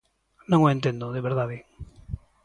[0.51, 1.57] Non o entendo, de verdade.